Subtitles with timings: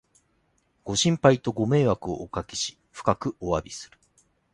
[0.83, 3.99] ご心配とご迷惑をおかけし、深くおわびする